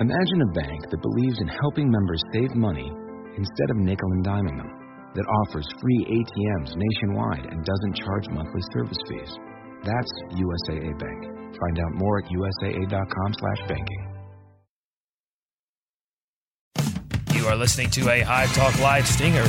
[0.00, 2.90] Imagine a bank that believes in helping members save money
[3.38, 4.66] instead of nickel and diming them,
[5.14, 9.38] that offers free ATMs nationwide and doesn't charge monthly service fees.
[9.84, 11.54] That's USAA Bank.
[11.54, 14.08] Find out more at usaa.com/banking.
[17.36, 19.46] You are listening to a Hive Talk Live stinger.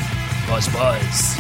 [0.48, 1.38] Buzz buzz.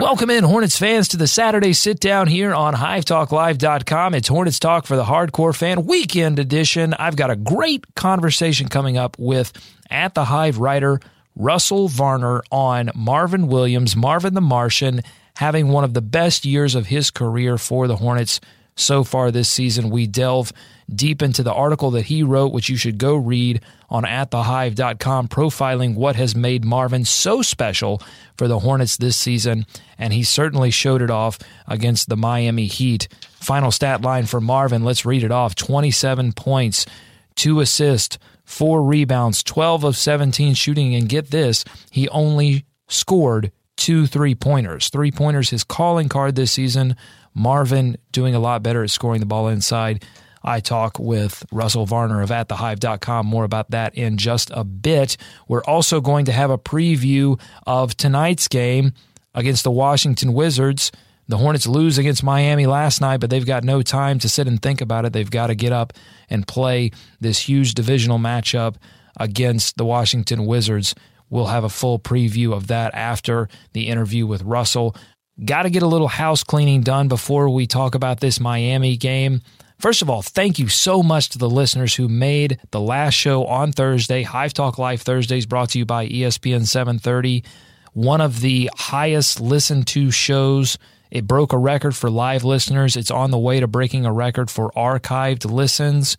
[0.00, 4.14] Welcome in, Hornets fans, to the Saturday sit down here on HiveTalkLive.com.
[4.14, 6.94] It's Hornets Talk for the Hardcore Fan Weekend Edition.
[6.94, 9.52] I've got a great conversation coming up with
[9.90, 11.00] at the Hive writer
[11.36, 15.02] Russell Varner on Marvin Williams, Marvin the Martian,
[15.36, 18.40] having one of the best years of his career for the Hornets
[18.78, 19.90] so far this season.
[19.90, 20.52] We delve
[20.92, 23.60] deep into the article that he wrote, which you should go read
[23.90, 28.02] on atthehive.com, profiling what has made Marvin so special
[28.36, 29.66] for the Hornets this season.
[29.98, 33.08] And he certainly showed it off against the Miami Heat.
[33.40, 36.86] Final stat line for Marvin, let's read it off 27 points,
[37.34, 40.94] two assists, four rebounds, 12 of 17 shooting.
[40.94, 44.90] And get this, he only scored two three pointers.
[44.90, 46.96] Three pointers, his calling card this season.
[47.34, 50.04] Marvin doing a lot better at scoring the ball inside.
[50.42, 53.26] I talk with Russell Varner of AtTheHive.com.
[53.26, 55.16] More about that in just a bit.
[55.48, 58.92] We're also going to have a preview of tonight's game
[59.34, 60.92] against the Washington Wizards.
[61.26, 64.60] The Hornets lose against Miami last night, but they've got no time to sit and
[64.60, 65.12] think about it.
[65.12, 65.92] They've got to get up
[66.30, 66.90] and play
[67.20, 68.76] this huge divisional matchup
[69.18, 70.94] against the Washington Wizards.
[71.28, 74.96] We'll have a full preview of that after the interview with Russell.
[75.44, 79.40] Got to get a little house cleaning done before we talk about this Miami game.
[79.78, 83.46] First of all, thank you so much to the listeners who made the last show
[83.46, 87.44] on Thursday, Hive Talk Live Thursdays, brought to you by ESPN 730,
[87.92, 90.76] one of the highest listened to shows.
[91.12, 92.96] It broke a record for live listeners.
[92.96, 96.16] It's on the way to breaking a record for archived listens.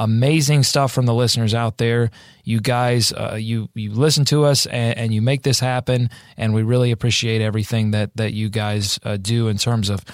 [0.00, 2.10] Amazing stuff from the listeners out there.
[2.42, 6.54] You guys, uh, you you listen to us and, and, you make this happen, and
[6.54, 10.04] we really appreciate everything that that you guys uh, do in terms of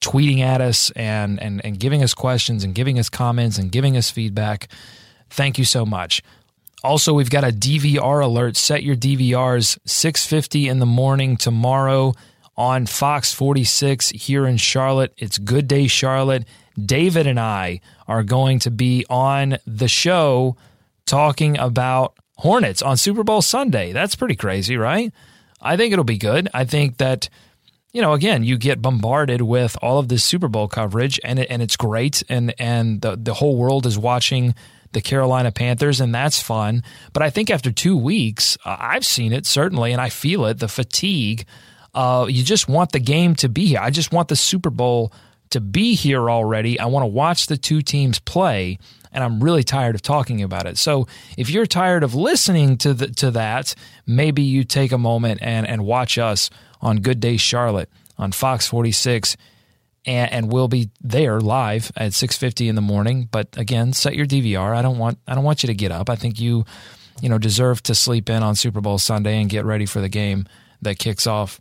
[0.00, 3.96] tweeting at us and, and, and giving us questions and giving us comments and giving
[3.96, 4.68] us feedback.
[5.30, 6.22] Thank you so much.
[6.84, 8.56] Also, we've got a DVR alert.
[8.56, 12.14] Set your DVRs 6:50 in the morning tomorrow
[12.56, 15.12] on Fox 46 here in Charlotte.
[15.16, 16.44] It's Good Day Charlotte.
[16.84, 20.56] David and I are going to be on the show
[21.06, 23.92] talking about Hornets on Super Bowl Sunday.
[23.92, 25.12] That's pretty crazy, right?
[25.60, 26.48] I think it'll be good.
[26.54, 27.28] I think that
[27.92, 31.48] you know, again, you get bombarded with all of this Super Bowl coverage, and it,
[31.50, 34.54] and it's great, and and the the whole world is watching
[34.92, 36.82] the Carolina Panthers, and that's fun.
[37.12, 40.58] But I think after two weeks, uh, I've seen it certainly, and I feel it.
[40.58, 41.46] The fatigue.
[41.94, 43.80] Uh, you just want the game to be here.
[43.80, 45.12] I just want the Super Bowl
[45.50, 46.78] to be here already.
[46.78, 48.78] I want to watch the two teams play,
[49.12, 50.78] and I'm really tired of talking about it.
[50.78, 53.74] So if you're tired of listening to the, to that,
[54.06, 56.50] maybe you take a moment and and watch us
[56.80, 59.36] on Good Day Charlotte on Fox 46
[60.06, 64.26] and, and we'll be there live at 6:50 in the morning but again set your
[64.26, 66.64] DVR I don't want I don't want you to get up I think you
[67.20, 70.08] you know deserve to sleep in on Super Bowl Sunday and get ready for the
[70.08, 70.46] game
[70.82, 71.60] that kicks off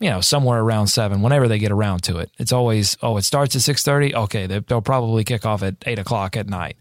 [0.00, 2.30] you know somewhere around 7 whenever they get around to it.
[2.38, 6.36] It's always oh it starts at 6:30 okay they'll probably kick off at 8 o'clock
[6.36, 6.76] at night.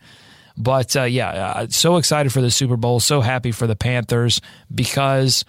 [0.57, 4.39] But uh, yeah, uh, so excited for the Super Bowl, so happy for the Panthers
[4.73, 5.43] because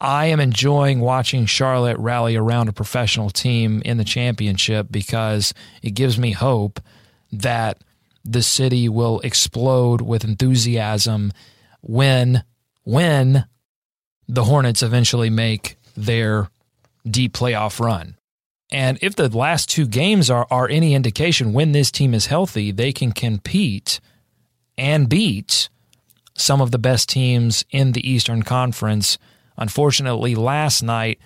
[0.00, 5.90] I am enjoying watching Charlotte rally around a professional team in the championship because it
[5.90, 6.80] gives me hope
[7.32, 7.82] that
[8.24, 11.32] the city will explode with enthusiasm
[11.82, 12.44] when
[12.84, 13.46] when
[14.26, 16.48] the Hornets eventually make their
[17.08, 18.16] deep playoff run.
[18.72, 22.70] And if the last two games are, are any indication when this team is healthy,
[22.70, 24.00] they can compete
[24.78, 25.68] and beat
[26.34, 29.18] some of the best teams in the Eastern Conference
[29.60, 31.20] Unfortunately, last night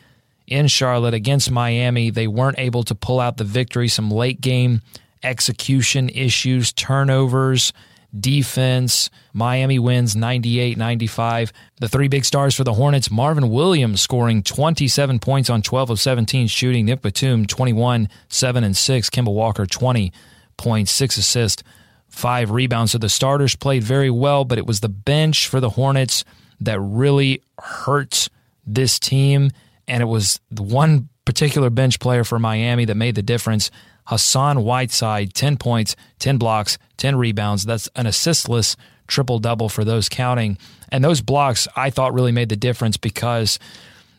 [0.46, 3.88] in Charlotte against Miami, they weren't able to pull out the victory.
[3.88, 4.82] Some late game
[5.22, 7.72] execution issues, turnovers,
[8.18, 9.10] defense.
[9.32, 11.52] Miami wins 98 95.
[11.80, 16.00] The three big stars for the Hornets Marvin Williams scoring 27 points on 12 of
[16.00, 16.86] 17 shooting.
[16.86, 19.10] Nick Batum 21, 7 and 6.
[19.10, 20.12] Kemba Walker 20
[20.56, 21.62] points, 6 assists,
[22.08, 22.92] 5 rebounds.
[22.92, 26.24] So the starters played very well, but it was the bench for the Hornets
[26.60, 28.28] that really hurt
[28.66, 29.50] this team.
[29.88, 33.70] And it was the one particular bench player for Miami that made the difference.
[34.06, 37.64] Hassan Whiteside, 10 points, 10 blocks, 10 rebounds.
[37.64, 40.58] That's an assistless triple double for those counting.
[40.90, 43.58] And those blocks I thought really made the difference because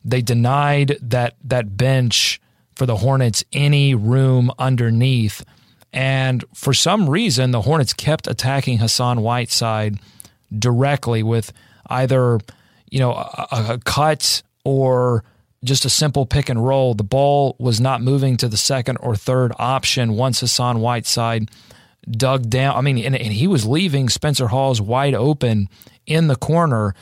[0.03, 2.39] they denied that that bench
[2.75, 5.43] for the Hornets any room underneath
[5.93, 9.97] And for some reason, the Hornets kept attacking Hassan Whiteside
[10.51, 11.53] directly with
[11.87, 12.39] either,
[12.91, 15.23] you know, a, a cut or
[15.65, 16.93] just a simple pick and roll.
[16.93, 21.49] The ball was not moving to the second or third option once Hassan Whiteside
[22.09, 22.75] dug down.
[22.75, 25.69] I mean, and, and he was leaving Spencer Hawes wide open
[26.05, 26.93] in the corner,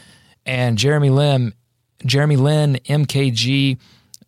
[0.45, 1.53] and Jeremy Lim,
[2.05, 3.77] Jeremy Lin, MKG,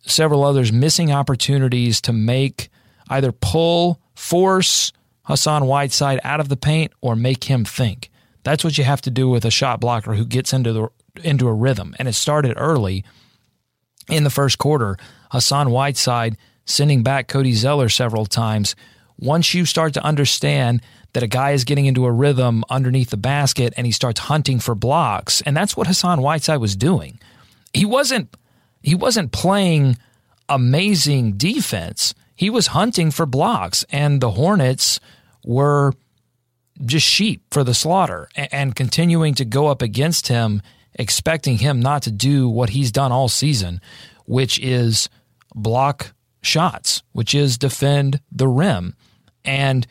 [0.02, 2.68] several others missing opportunities to make
[3.08, 4.92] either pull, force
[5.24, 8.10] Hassan Whiteside out of the paint, or make him think.
[8.44, 10.88] That's what you have to do with a shot blocker who gets into the
[11.24, 11.96] into a rhythm.
[11.98, 13.04] And it started early
[14.10, 14.96] in the first quarter.
[15.30, 18.76] Hassan Whiteside sending back Cody Zeller several times.
[19.18, 20.82] Once you start to understand
[21.14, 24.58] that a guy is getting into a rhythm underneath the basket and he starts hunting
[24.58, 27.18] for blocks, and that's what Hassan Whiteside was doing.
[27.72, 28.36] He wasn't
[28.82, 29.96] he wasn't playing
[30.48, 32.14] amazing defense.
[32.34, 35.00] He was hunting for blocks, and the Hornets
[35.44, 35.94] were
[36.84, 40.60] just sheep for the slaughter and continuing to go up against him,
[40.98, 43.80] expecting him not to do what he's done all season,
[44.24, 45.08] which is
[45.54, 46.12] block
[46.42, 48.94] shots, which is defend the rim.
[49.44, 49.86] And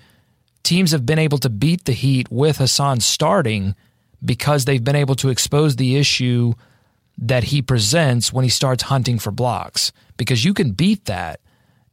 [0.64, 3.76] teams have been able to beat the Heat with Hassan starting
[4.24, 6.54] because they've been able to expose the issue
[7.18, 9.92] that he presents when he starts hunting for blocks.
[10.18, 11.40] Because you can beat that.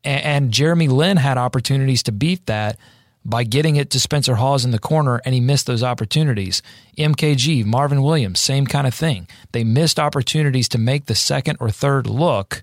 [0.04, 2.76] And Jeremy Lin had opportunities to beat that
[3.24, 6.62] by getting it to Spencer Hawes in the corner, and he missed those opportunities.
[6.98, 9.28] MKG, Marvin Williams, same kind of thing.
[9.52, 12.62] They missed opportunities to make the second or third look,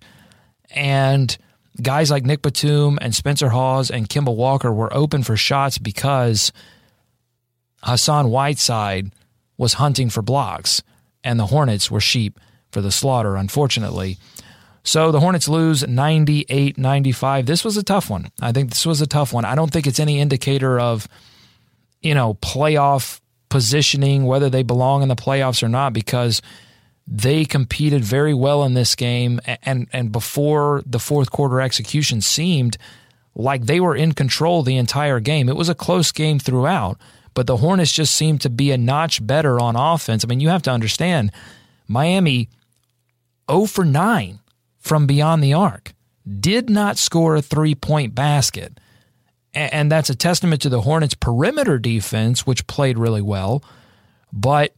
[0.71, 1.37] and
[1.81, 6.51] guys like Nick Batum and Spencer Hawes and Kemba Walker were open for shots because
[7.83, 9.11] Hassan Whiteside
[9.57, 10.83] was hunting for blocks,
[11.23, 12.39] and the Hornets were sheep
[12.71, 14.17] for the slaughter, unfortunately.
[14.83, 17.45] So the Hornets lose 98 95.
[17.45, 18.31] This was a tough one.
[18.41, 19.45] I think this was a tough one.
[19.45, 21.07] I don't think it's any indicator of,
[22.01, 26.41] you know, playoff positioning, whether they belong in the playoffs or not, because
[27.07, 29.39] they competed very well in this game.
[29.63, 32.77] And, and before the fourth quarter execution seemed
[33.35, 35.49] like they were in control the entire game.
[35.49, 36.97] It was a close game throughout,
[37.33, 40.23] but the Hornets just seemed to be a notch better on offense.
[40.23, 41.31] I mean, you have to understand
[41.87, 42.49] Miami
[43.49, 44.39] 0 for 9
[44.79, 45.93] from beyond the arc,
[46.39, 48.79] did not score a three point basket.
[49.53, 53.63] And that's a testament to the Hornets' perimeter defense, which played really well.
[54.31, 54.75] But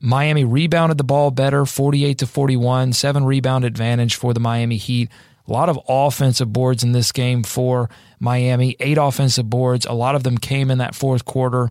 [0.00, 5.10] Miami rebounded the ball better, 48 to 41, seven rebound advantage for the Miami Heat.
[5.46, 7.88] A lot of offensive boards in this game for
[8.20, 9.86] Miami, eight offensive boards.
[9.86, 11.70] A lot of them came in that fourth quarter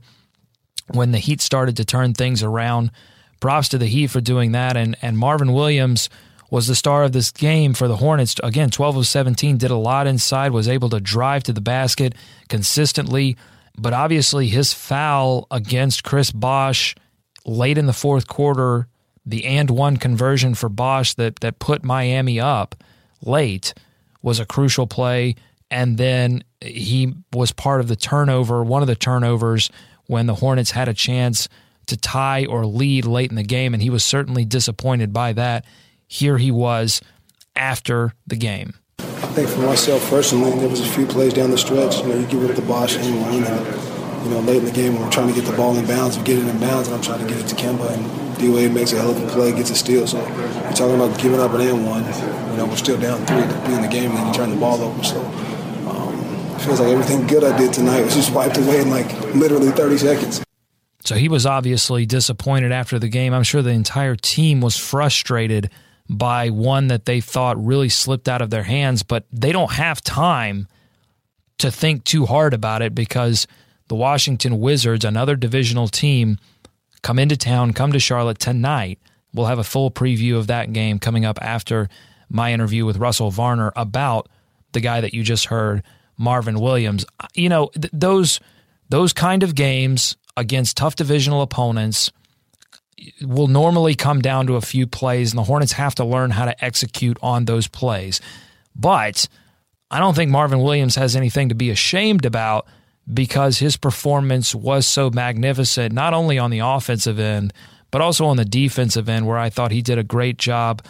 [0.88, 2.92] when the Heat started to turn things around.
[3.40, 4.76] Props to the Heat for doing that.
[4.76, 6.10] And, and Marvin Williams
[6.50, 8.36] was the star of this game for the Hornets.
[8.44, 12.16] Again, 12 of 17, did a lot inside, was able to drive to the basket
[12.48, 13.38] consistently.
[13.78, 16.96] But obviously, his foul against Chris Bosh
[17.46, 18.88] late in the fourth quarter,
[19.26, 22.76] the and one conversion for Bosh that, that put Miami up
[23.22, 23.74] late
[24.22, 25.36] was a crucial play.
[25.70, 29.70] And then he was part of the turnover, one of the turnovers
[30.06, 31.50] when the Hornets had a chance
[31.88, 33.74] to tie or lead late in the game.
[33.74, 35.66] And he was certainly disappointed by that
[36.07, 37.01] here he was
[37.56, 38.74] after the game.
[39.00, 39.04] I
[39.38, 42.00] think for myself personally, there was a few plays down the stretch.
[42.00, 44.71] You know, you give it to Bosh and one, and you know, late in the
[44.71, 46.88] game when we're trying to get the ball in bounds, we get it in bounds,
[46.88, 49.24] and I'm trying to get it to Kemba, and D Wade makes a hell of
[49.24, 50.08] a play, gets a steal.
[50.08, 52.03] So you're talking about giving up an and one.
[52.51, 54.50] You know, we're still down three to be in the game, and then you turn
[54.50, 55.03] the ball over.
[55.03, 56.15] So um,
[56.55, 59.72] it feels like everything good I did tonight was just wiped away in like literally
[59.72, 60.43] 30 seconds.
[61.03, 63.34] So he was obviously disappointed after the game.
[63.34, 65.70] I'm sure the entire team was frustrated
[66.10, 70.02] by one that they thought really slipped out of their hands, but they don't have
[70.02, 70.68] time
[71.58, 73.48] to think too hard about it because
[73.88, 76.38] the Washington Wizards, another divisional team,
[77.02, 79.00] come into town, come to Charlotte tonight.
[79.34, 81.90] We'll have a full preview of that game coming up after
[82.30, 84.30] my interview with Russell Varner about
[84.74, 85.84] the guy that you just heard,
[86.18, 87.06] Marvin Williams.
[87.34, 88.40] You know, th- those
[88.90, 92.12] those kind of games against tough divisional opponents
[93.22, 96.46] will normally come down to a few plays, and the Hornets have to learn how
[96.46, 98.22] to execute on those plays.
[98.75, 99.27] But
[99.89, 102.68] I don't think Marvin Williams has anything to be ashamed about
[103.12, 107.54] because his performance was so magnificent, not only on the offensive end,
[107.89, 110.84] but also on the defensive end, where I thought he did a great job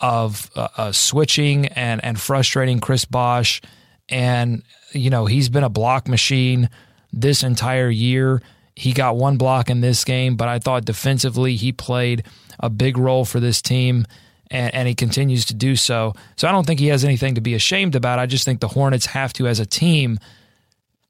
[0.00, 3.60] of uh, uh, switching and, and frustrating Chris Bosh.
[4.08, 6.68] And, you know, he's been a block machine
[7.12, 8.42] this entire year.
[8.80, 12.24] He got one block in this game, but I thought defensively he played
[12.58, 14.06] a big role for this team.
[14.50, 16.14] And, and, he continues to do so.
[16.36, 18.18] So I don't think he has anything to be ashamed about.
[18.18, 20.18] I just think the Hornets have to, as a team,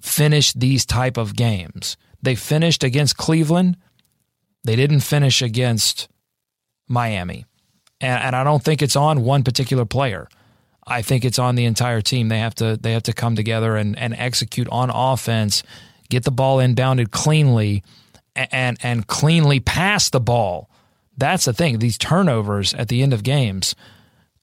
[0.00, 1.96] finish these type of games.
[2.20, 3.76] They finished against Cleveland.
[4.64, 6.08] They didn't finish against
[6.88, 7.46] Miami.
[8.00, 10.28] And, and I don't think it's on one particular player.
[10.86, 12.28] I think it's on the entire team.
[12.28, 15.62] They have to they have to come together and, and execute on offense,
[16.10, 17.82] get the ball inbounded cleanly,
[18.36, 20.68] and and cleanly pass the ball.
[21.16, 21.78] That's the thing.
[21.78, 23.74] These turnovers at the end of games.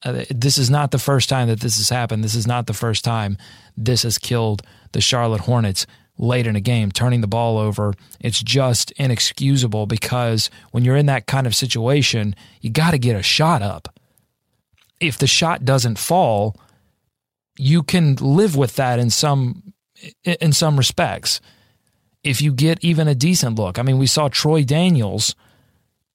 [0.03, 2.23] Uh, this is not the first time that this has happened.
[2.23, 3.35] This is not the first time
[3.75, 5.87] this has killed the Charlotte Hornets
[6.19, 7.93] late in a game, turning the ball over.
[8.19, 13.15] It's just inexcusable because when you're in that kind of situation, you got to get
[13.15, 13.97] a shot up
[14.99, 16.55] if the shot doesn't fall,
[17.57, 19.73] you can live with that in some
[20.23, 21.41] in some respects.
[22.27, 25.33] If you get even a decent look, I mean, we saw Troy Daniels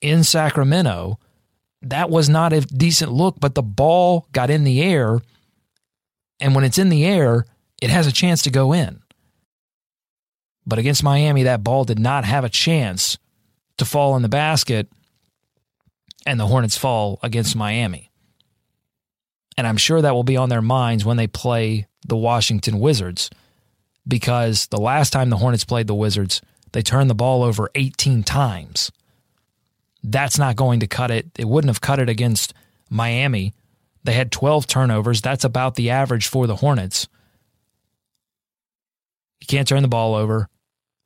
[0.03, 1.19] in Sacramento.
[1.81, 5.21] That was not a decent look, but the ball got in the air,
[6.39, 7.47] and when it's in the air,
[7.81, 9.01] it has a chance to go in.
[10.67, 13.17] But against Miami, that ball did not have a chance
[13.79, 14.89] to fall in the basket,
[16.27, 18.11] and the Hornets fall against Miami.
[19.57, 23.31] And I'm sure that will be on their minds when they play the Washington Wizards
[24.07, 26.43] because the last time the Hornets played the Wizards,
[26.73, 28.91] they turned the ball over 18 times.
[30.03, 31.31] That's not going to cut it.
[31.39, 32.55] It wouldn't have cut it against
[32.91, 33.55] Miami.
[34.05, 35.21] They had 12 turnovers.
[35.21, 37.07] That's about the average for the Hornets.
[39.41, 40.49] You can't turn the ball over,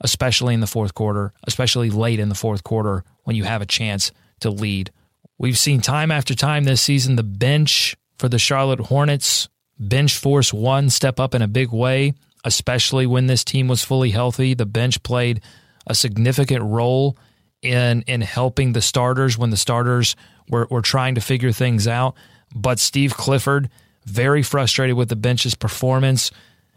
[0.00, 3.66] especially in the fourth quarter, especially late in the fourth quarter when you have a
[3.66, 4.92] chance to lead.
[5.38, 9.48] We've seen time after time this season the bench for the Charlotte Hornets.
[9.78, 12.14] Bench force one step up in a big way,
[12.46, 14.54] especially when this team was fully healthy.
[14.54, 15.42] The bench played
[15.86, 17.18] a significant role
[17.60, 20.14] in in helping the starters when the starters
[20.48, 22.14] were, were trying to figure things out.
[22.54, 23.68] But Steve Clifford,
[24.04, 26.30] very frustrated with the bench's performance.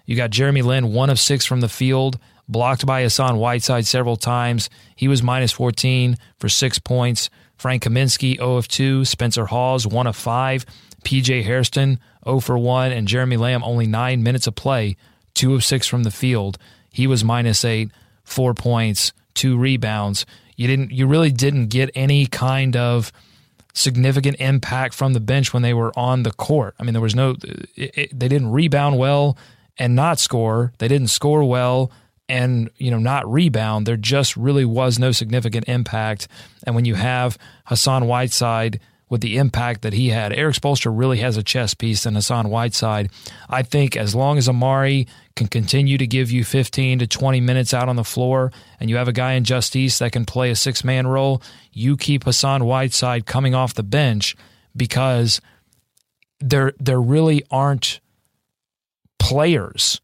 [0.05, 4.17] You got Jeremy Lin, one of six from the field, blocked by Hassan Whiteside several
[4.17, 4.71] times.
[4.95, 7.29] He was minus 14 for six points.
[7.57, 9.05] Frank Kaminsky, 0 of 2.
[9.05, 10.65] Spencer Hawes, 1 of 5.
[11.03, 14.97] PJ Hairston, 0 for 1, and Jeremy Lamb, only nine minutes of play,
[15.33, 16.57] 2 of 6 from the field.
[16.91, 17.91] He was minus 8,
[18.23, 20.25] 4 points, 2 rebounds.
[20.55, 23.11] You didn't you really didn't get any kind of
[23.73, 26.75] significant impact from the bench when they were on the court.
[26.79, 27.35] I mean, there was no
[27.75, 29.37] it, it, they didn't rebound well
[29.77, 30.73] and not score.
[30.79, 31.91] They didn't score well
[32.27, 33.85] and you know not rebound.
[33.85, 36.27] There just really was no significant impact.
[36.63, 38.79] And when you have Hassan Whiteside
[39.09, 40.31] with the impact that he had.
[40.31, 43.09] Erik Spoelstra really has a chess piece than Hassan Whiteside.
[43.49, 47.73] I think as long as Amar'e can continue to give you 15 to 20 minutes
[47.73, 50.55] out on the floor and you have a guy in Justise that can play a
[50.55, 51.41] six man role,
[51.73, 54.35] you keep Hassan Whiteside coming off the bench
[54.75, 55.41] because
[56.39, 57.99] there there really aren't
[59.17, 59.99] players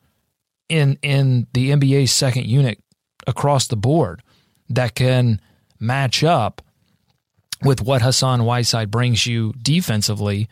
[0.67, 2.81] in in the NBA's second unit
[3.27, 4.21] across the board
[4.69, 5.39] that can
[5.79, 6.61] match up
[7.65, 10.47] with what Hassan Whiteside brings you defensively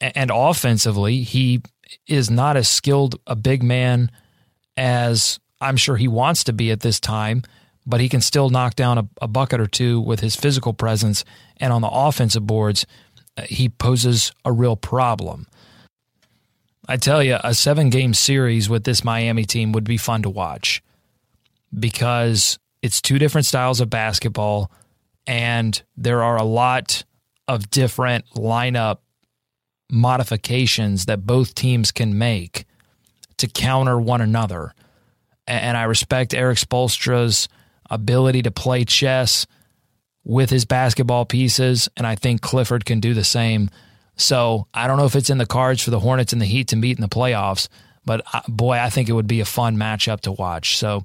[0.00, 1.22] and offensively.
[1.22, 1.62] He
[2.06, 4.10] is not as skilled a big man
[4.76, 7.42] as I'm sure he wants to be at this time,
[7.84, 11.24] but he can still knock down a, a bucket or two with his physical presence.
[11.56, 12.86] And on the offensive boards,
[13.36, 15.48] uh, he poses a real problem.
[16.86, 20.30] I tell you, a seven game series with this Miami team would be fun to
[20.30, 20.82] watch
[21.76, 24.70] because it's two different styles of basketball
[25.28, 27.04] and there are a lot
[27.46, 28.98] of different lineup
[29.90, 32.64] modifications that both teams can make
[33.36, 34.74] to counter one another.
[35.46, 37.48] And I respect Erik Spoelstra's
[37.90, 39.46] ability to play chess
[40.24, 43.70] with his basketball pieces, and I think Clifford can do the same.
[44.16, 46.68] So I don't know if it's in the cards for the Hornets and the Heat
[46.68, 47.68] to meet in the playoffs,
[48.04, 50.76] but uh, boy, I think it would be a fun matchup to watch.
[50.76, 51.04] So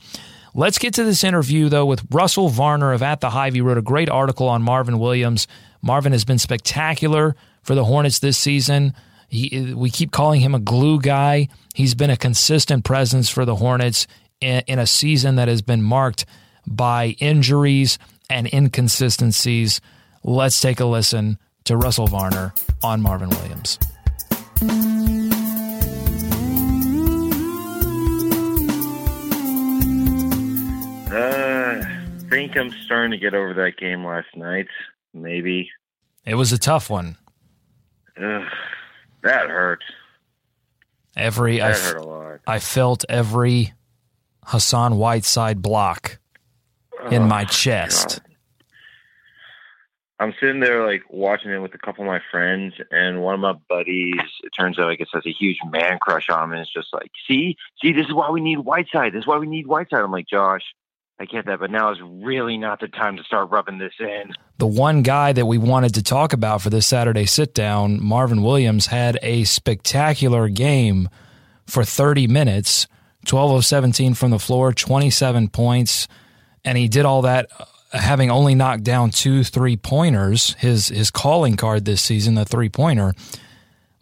[0.55, 3.55] Let's get to this interview, though, with Russell Varner of At the Hive.
[3.55, 5.47] He wrote a great article on Marvin Williams.
[5.81, 8.93] Marvin has been spectacular for the Hornets this season.
[9.29, 11.47] He, we keep calling him a glue guy.
[11.73, 14.05] He's been a consistent presence for the Hornets
[14.41, 16.25] in, in a season that has been marked
[16.67, 17.97] by injuries
[18.29, 19.81] and inconsistencies.
[20.23, 23.79] Let's take a listen to Russell Varner on Marvin Williams.
[32.33, 34.67] Think I'm starting to get over that game last night.
[35.13, 35.69] Maybe.
[36.25, 37.17] It was a tough one.
[38.17, 38.43] Ugh,
[39.23, 39.83] that hurt.
[41.15, 42.39] Every that I, hurt a lot.
[42.47, 43.73] I felt every
[44.43, 46.19] Hassan Whiteside block
[47.11, 48.19] in my chest.
[48.19, 48.29] God.
[50.19, 53.41] I'm sitting there like watching it with a couple of my friends, and one of
[53.41, 54.13] my buddies,
[54.43, 56.93] it turns out, I guess, has a huge man crush on him, and it's just
[56.93, 59.11] like, see, see, this is why we need Whiteside.
[59.13, 59.99] This is why we need Whiteside.
[59.99, 60.63] I'm like, Josh,
[61.19, 64.33] I get that, but now is really not the time to start rubbing this in.
[64.57, 68.41] The one guy that we wanted to talk about for this Saturday sit down, Marvin
[68.41, 71.09] Williams, had a spectacular game
[71.67, 72.87] for 30 minutes,
[73.25, 76.07] 12 of 17 from the floor, 27 points,
[76.65, 77.65] and he did all that uh,
[77.97, 82.69] having only knocked down two three pointers, his his calling card this season, the three
[82.69, 83.13] pointer.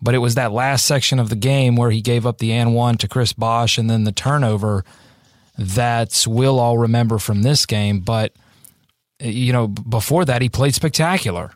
[0.02, 2.74] But it was that last section of the game where he gave up the and
[2.74, 4.84] one to Chris Bosh and then the turnover
[5.58, 8.00] that we'll all remember from this game.
[8.00, 8.34] But,
[9.20, 11.52] you know, before that, he played spectacular.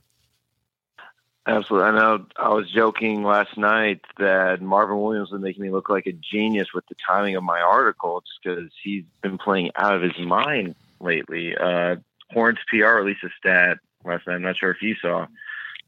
[1.47, 1.87] Absolutely.
[1.87, 6.07] I know I was joking last night that Marvin Williams was making me look like
[6.07, 10.01] a genius with the timing of my article just because he's been playing out of
[10.01, 11.55] his mind lately.
[11.55, 11.97] Uh,
[12.31, 14.35] Hornets PR released a stat last night.
[14.35, 15.27] I'm not sure if you saw.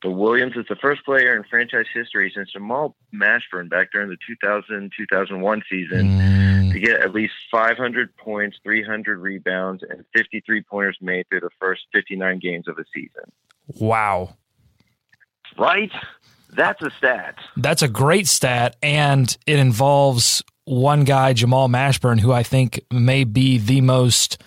[0.02, 4.18] But Williams is the first player in franchise history since Jamal Mashburn back during the
[4.28, 6.72] 2000 2001 season mm.
[6.72, 11.82] to get at least 500 points, 300 rebounds, and 53 pointers made through the first
[11.94, 13.32] 59 games of a season.
[13.80, 14.36] Wow.
[15.58, 15.92] Right?
[16.54, 17.36] That's a stat.
[17.56, 18.76] That's a great stat.
[18.84, 24.42] And it involves one guy, Jamal Mashburn, who I think may be the most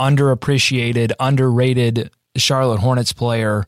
[0.00, 3.66] underappreciated, underrated Charlotte Hornets player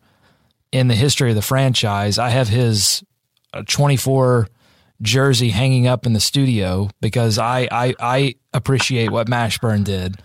[0.73, 2.19] in the history of the franchise.
[2.19, 3.05] I have his
[3.53, 4.49] uh, 24
[5.03, 10.17] jersey hanging up in the studio because I, I, I appreciate what Mashburn did.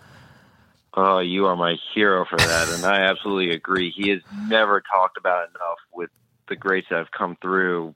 [0.94, 2.70] Oh, you are my hero for that.
[2.70, 3.92] and I absolutely agree.
[3.92, 6.10] He is never talked about enough with
[6.50, 7.96] the greats that have come through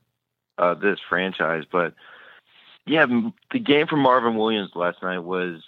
[0.56, 1.64] uh, this franchise.
[1.70, 1.94] But
[2.86, 3.06] yeah,
[3.52, 5.62] the game from Marvin Williams last night was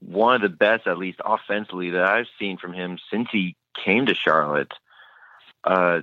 [0.00, 4.06] one of the best, at least offensively, that I've seen from him since he came
[4.06, 4.72] to Charlotte.
[5.66, 6.02] Uh,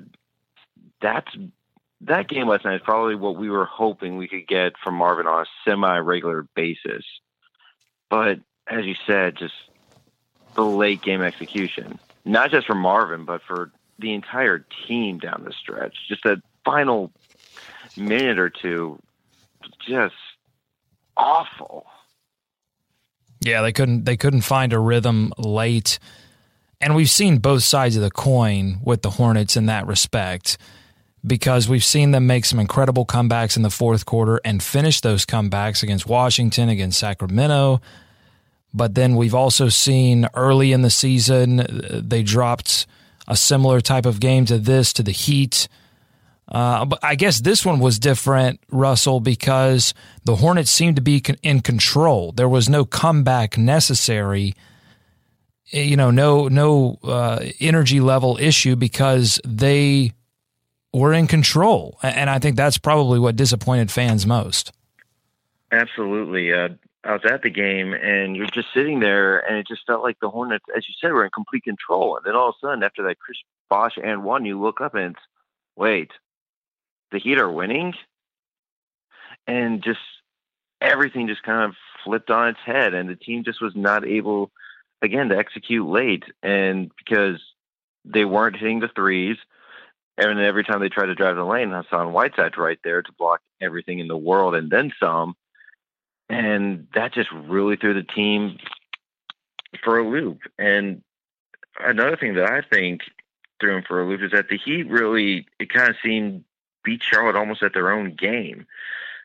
[1.02, 1.32] that's
[2.02, 5.26] that game last night is probably what we were hoping we could get from Marvin
[5.26, 7.06] on a semi-regular basis.
[8.10, 9.54] But as you said, just
[10.56, 15.54] the late game execution, not just for Marvin, but for the entire team down the
[15.54, 15.96] stretch.
[16.08, 17.12] Just that final
[17.96, 19.00] minute or two,
[19.88, 20.16] just
[21.16, 21.86] awful.
[23.40, 26.00] Yeah, they couldn't they couldn't find a rhythm late.
[26.84, 30.58] And we've seen both sides of the coin with the Hornets in that respect
[31.26, 35.26] because we've seen them make some incredible comebacks in the fourth quarter and finish those
[35.26, 37.82] comebacks against Washington, against Sacramento.
[38.74, 42.86] But then we've also seen early in the season they dropped
[43.28, 45.70] a similar type of game to this to the Heat
[46.48, 49.94] uh, but I guess this one was different, Russell, because
[50.26, 52.32] the Hornets seemed to be in control.
[52.32, 54.54] There was no comeback necessary.
[55.74, 60.14] Eh, you know, no no uh, energy level issue because they
[60.94, 64.72] were in control, and I think that's probably what disappointed fans most.
[65.72, 66.54] Absolutely.
[66.54, 66.70] Uh,
[67.04, 70.20] I was at the game, and you're just sitting there, and it just felt like
[70.22, 72.16] the Hornets, as you said, were in complete control.
[72.16, 73.38] And then all of a sudden, after that Chris
[73.70, 75.26] Bosh and one, you look up and it's,
[75.76, 76.12] wait,
[77.12, 77.94] the Heat are winning,
[79.48, 80.00] and just
[80.80, 84.52] everything just kind of flipped on its head, and the team just was not able,
[85.04, 87.40] again, to execute late, and because
[88.06, 89.38] they weren't hitting the threes.
[90.18, 93.42] And every time they tried to drive the lane, Hassan Whiteside's right there to block
[93.60, 95.36] everything in the world and then some.
[96.30, 98.58] And that just really threw the team
[99.84, 100.40] for a loop.
[100.60, 101.02] And
[101.80, 103.02] another thing that I think
[103.60, 106.44] threw him for a loop is that the Heat really, it kind of seemed
[106.84, 108.68] beat Charlotte almost at their own game.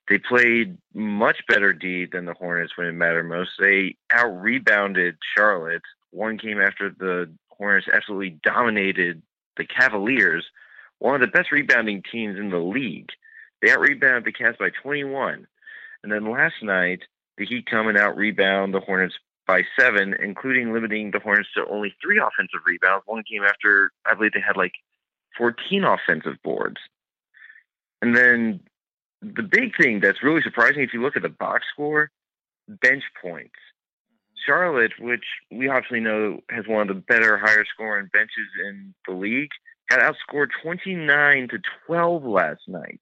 [0.09, 3.51] They played much better D than the Hornets when it mattered most.
[3.59, 5.83] They out rebounded Charlotte.
[6.11, 9.23] One game after the Hornets absolutely dominated
[9.59, 10.47] the Cavaliers,
[10.99, 13.11] one of the best rebounding teams in the league.
[13.61, 15.47] They out rebounded the Cavs by 21.
[16.03, 17.01] And then last night,
[17.37, 19.14] the Heat come and out rebound the Hornets
[19.47, 23.05] by seven, including limiting the Hornets to only three offensive rebounds.
[23.07, 24.75] One game after, I believe they had like
[25.37, 26.79] 14 offensive boards.
[28.01, 28.61] And then
[29.22, 32.11] the big thing that's really surprising, if you look at the box score,
[32.68, 33.57] bench points.
[34.46, 39.12] Charlotte, which we obviously know has one of the better, higher scoring benches in the
[39.12, 39.50] league,
[39.90, 43.00] got outscored 29 to 12 last night.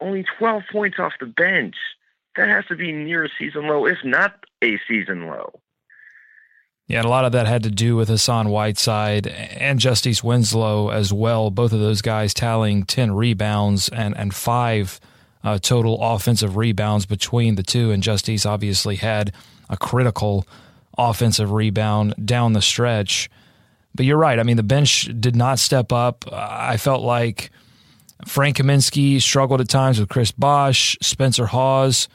[0.00, 1.76] Only 12 points off the bench.
[2.36, 5.60] That has to be near a season low, if not a season low.
[6.88, 10.88] Yeah, and a lot of that had to do with Hassan Whiteside and Justise Winslow
[10.88, 11.50] as well.
[11.50, 14.98] Both of those guys tallying 10 rebounds and, and five
[15.44, 17.90] uh, total offensive rebounds between the two.
[17.90, 19.32] And Justise obviously had
[19.68, 20.46] a critical
[20.96, 23.28] offensive rebound down the stretch.
[23.94, 24.38] but you're right.
[24.38, 26.24] I mean, the bench did not step up.
[26.32, 27.50] I felt like
[28.26, 32.08] Frank Kaminsky struggled at times with Chris Bosh, Spencer Hawes.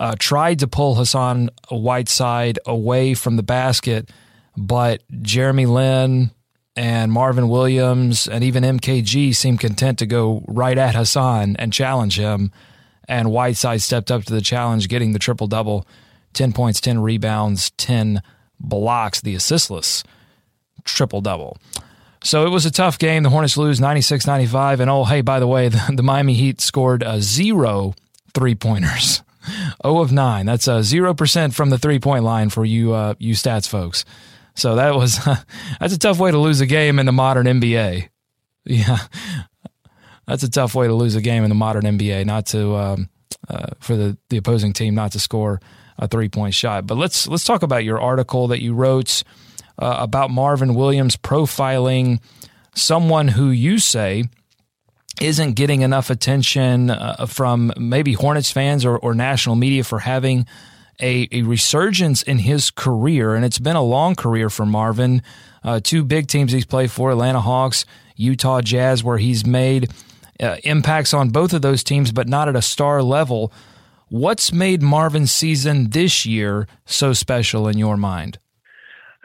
[0.00, 4.10] Uh, tried to pull Hassan Whiteside away from the basket,
[4.56, 6.30] but Jeremy Lin
[6.74, 12.18] and Marvin Williams and even MKG seemed content to go right at Hassan and challenge
[12.18, 12.50] him.
[13.06, 15.86] And Whiteside stepped up to the challenge, getting the triple double
[16.32, 18.22] 10 points, 10 rebounds, 10
[18.58, 20.02] blocks, the assistless
[20.84, 21.58] triple double.
[22.22, 23.22] So it was a tough game.
[23.22, 24.80] The Hornets lose 96 95.
[24.80, 27.94] And oh, hey, by the way, the, the Miami Heat scored a zero
[28.32, 29.22] three pointers.
[29.82, 30.46] 0 of 9.
[30.46, 34.04] That's a 0% from the three point line for you, uh, you stats folks.
[34.54, 35.18] So that was,
[35.80, 38.08] that's a tough way to lose a game in the modern NBA.
[38.66, 38.98] Yeah.
[40.26, 43.08] That's a tough way to lose a game in the modern NBA, not to, um,
[43.48, 45.60] uh, for the, the opposing team not to score
[45.98, 46.86] a three point shot.
[46.86, 49.24] But let's, let's talk about your article that you wrote
[49.78, 52.20] uh, about Marvin Williams profiling
[52.74, 54.24] someone who you say
[55.20, 60.46] isn't getting enough attention uh, from maybe Hornets fans or, or national media for having
[61.00, 63.34] a, a, resurgence in his career.
[63.34, 65.22] And it's been a long career for Marvin.
[65.62, 67.84] Uh, two big teams he's played for Atlanta Hawks,
[68.16, 69.90] Utah Jazz, where he's made
[70.40, 73.52] uh, impacts on both of those teams, but not at a star level.
[74.08, 78.38] What's made Marvin's season this year so special in your mind?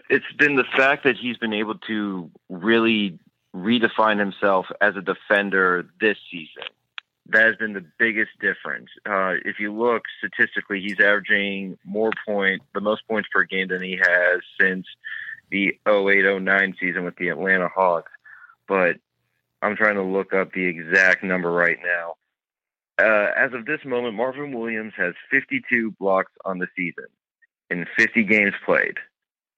[0.09, 3.17] it's been the fact that he's been able to really
[3.55, 6.69] redefine himself as a defender this season.
[7.27, 8.89] That has been the biggest difference.
[9.05, 13.81] Uh, if you look statistically, he's averaging more points, the most points per game than
[13.81, 14.85] he has since
[15.49, 18.11] the 08-09 season with the Atlanta Hawks.
[18.67, 18.97] But
[19.61, 22.15] I'm trying to look up the exact number right now.
[22.97, 27.05] Uh, as of this moment, Marvin Williams has 52 blocks on the season
[27.69, 28.97] in 50 games played.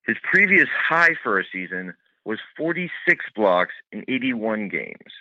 [0.06, 1.94] His previous high for a season
[2.28, 5.14] was 46 blocks in 81 games.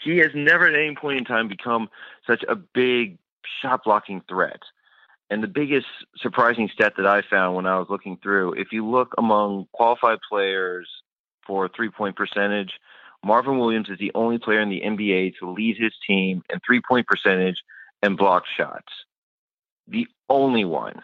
[0.00, 1.88] He has never at any point in time become
[2.26, 3.18] such a big
[3.62, 4.60] shot blocking threat.
[5.30, 5.86] And the biggest
[6.18, 10.18] surprising stat that I found when I was looking through, if you look among qualified
[10.28, 10.88] players
[11.46, 12.72] for three point percentage,
[13.24, 16.82] Marvin Williams is the only player in the NBA to lead his team in three
[16.86, 17.56] point percentage
[18.02, 18.92] and block shots.
[19.88, 21.02] The only one.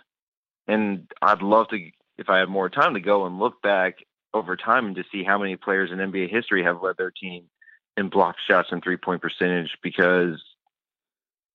[0.69, 3.97] And I'd love to if I had more time to go and look back
[4.35, 7.45] over time and to see how many players in NBA history have led their team
[7.97, 10.43] in block shots and three point percentage because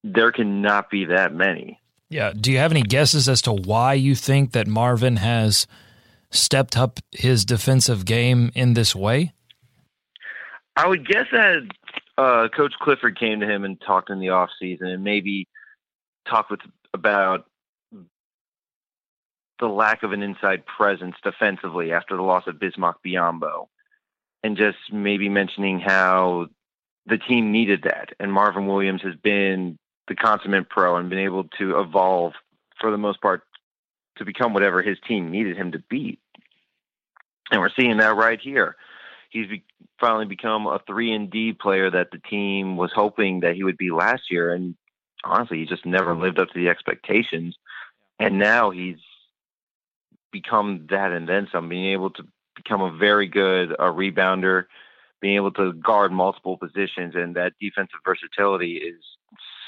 [0.04, 1.80] there cannot be that many.
[2.10, 2.34] Yeah.
[2.34, 5.68] Do you have any guesses as to why you think that Marvin has
[6.32, 9.34] stepped up his defensive game in this way?
[10.76, 11.68] I would guess that
[12.18, 15.48] uh, Coach Clifford came to him and talked in the off season and maybe
[16.28, 16.62] talked with
[16.94, 17.46] about
[19.60, 23.68] the lack of an inside presence defensively after the loss of Bismack Biyombo,
[24.44, 26.48] and just maybe mentioning how
[27.06, 28.10] the team needed that.
[28.20, 32.34] And Marvin Williams has been the consummate pro and been able to evolve
[32.80, 33.44] for the most part
[34.18, 36.20] to become whatever his team needed him to be.
[37.52, 38.76] And we're seeing that right here.
[39.30, 39.64] He's be-
[40.00, 43.78] finally become a three and D player that the team was hoping that he would
[43.78, 44.76] be last year, and
[45.24, 47.56] honestly, he just never lived up to the expectations.
[48.20, 48.98] And now he's
[50.32, 52.24] become that and then some, being able to
[52.56, 54.66] become a very good uh, rebounder,
[55.22, 59.02] being able to guard multiple positions, and that defensive versatility is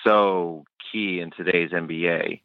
[0.04, 2.42] so key in today's NBA.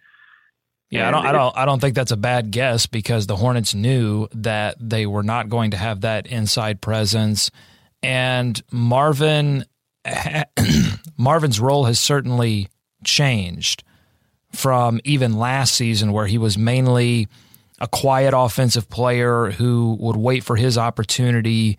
[0.90, 3.36] Yeah, and I don't, I don't, I don't think that's a bad guess because the
[3.36, 7.50] Hornets knew that they were not going to have that inside presence,
[8.02, 9.64] and Marvin,
[11.18, 12.68] Marvin's role has certainly
[13.04, 13.82] changed
[14.52, 17.28] from even last season where he was mainly
[17.80, 21.78] a quiet offensive player who would wait for his opportunity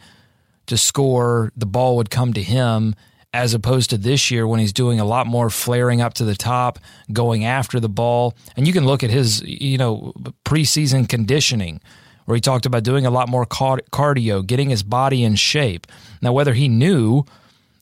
[0.68, 2.96] to score, the ball would come to him,
[3.34, 6.36] as opposed to this year when he's doing a lot more flaring up to the
[6.36, 6.80] top,
[7.12, 8.36] going after the ball.
[8.56, 10.14] And you can look at his, you know,
[10.46, 11.82] preseason conditioning
[12.26, 15.88] where he talked about doing a lot more cardio, getting his body in shape.
[16.22, 17.24] Now, whether he knew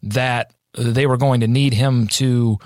[0.03, 2.59] that they were going to need him to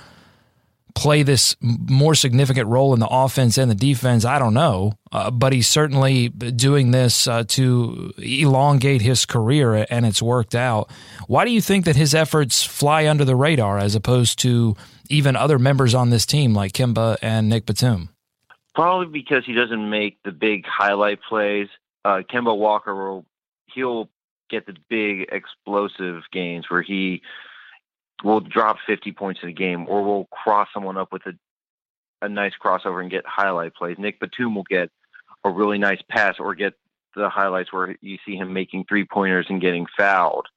[0.96, 4.94] play this more significant role in the offense and the defense, I don't know.
[5.12, 10.92] Uh, but he's certainly doing this uh, to elongate his career, and it's worked out.
[11.28, 14.76] Why do you think that his efforts fly under the radar as opposed to
[15.10, 18.10] even other members on this team like Kemba and Nick Batum?
[18.76, 21.68] Probably because he doesn't make the big highlight plays.
[22.06, 23.26] Uh, Kemba Walker will
[23.74, 24.10] he'll
[24.50, 27.22] get the big explosive games where he
[28.24, 31.34] will drop 50 points in a game or we'll cross someone up with a,
[32.22, 33.98] a nice crossover and get highlight plays.
[33.98, 34.90] Nick Batum will get
[35.44, 36.74] a really nice pass or get
[37.16, 40.48] the highlights where you see him making three pointers and getting fouled,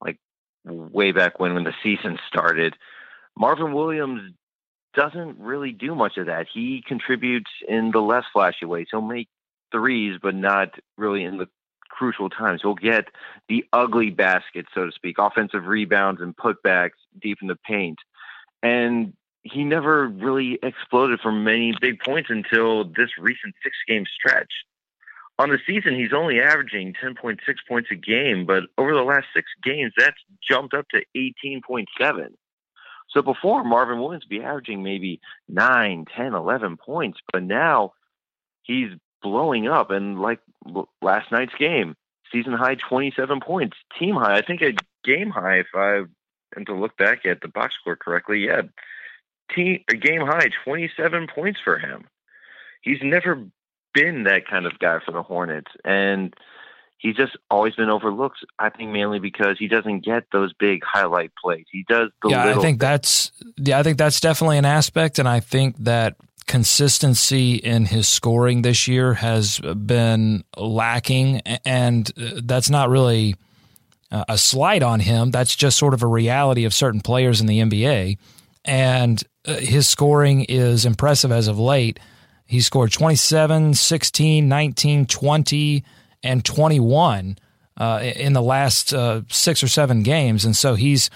[0.00, 0.18] like
[0.64, 2.74] way back when when the season started.
[3.36, 4.32] Marvin Williams
[4.94, 6.46] doesn't really do much of that.
[6.52, 8.88] He contributes in the less flashy ways.
[8.90, 9.28] He'll make
[9.70, 11.48] threes, but not really in the
[11.98, 12.60] crucial times.
[12.62, 13.08] He'll get
[13.48, 17.98] the ugly baskets, so to speak, offensive rebounds and putbacks deep in the paint.
[18.62, 24.52] And he never really exploded for many big points until this recent six game stretch.
[25.40, 29.48] On the season, he's only averaging 10.6 points a game, but over the last six
[29.62, 30.16] games, that's
[30.48, 31.86] jumped up to 18.7.
[33.10, 37.92] So before, Marvin Williams be averaging maybe 9, 10, 11 points, but now
[38.62, 38.90] he's
[39.22, 39.90] blowing up.
[39.90, 40.40] And like
[41.02, 41.94] last night's game,
[42.32, 44.36] season high 27 points, team high.
[44.36, 46.02] I think a game high, if I
[46.56, 48.62] am to look back at the box score correctly, yeah,
[49.54, 52.06] team a game high 27 points for him.
[52.82, 53.44] He's never
[53.94, 56.34] been that kind of guy for the Hornets, and
[56.98, 58.38] he's just always been overlooked.
[58.58, 61.66] I think mainly because he doesn't get those big highlight plays.
[61.70, 62.44] He does the yeah.
[62.44, 62.78] I think things.
[62.78, 63.78] that's yeah.
[63.78, 66.16] I think that's definitely an aspect, and I think that
[66.48, 72.06] consistency in his scoring this year has been lacking, and
[72.42, 73.36] that's not really
[74.10, 75.30] a slight on him.
[75.30, 78.18] That's just sort of a reality of certain players in the NBA,
[78.64, 82.00] and uh, his scoring is impressive as of late.
[82.44, 85.84] He scored 27, 16, 19, 20,
[86.22, 87.38] and 21
[87.76, 90.44] uh, in the last uh, six or seven games.
[90.44, 91.10] And so he's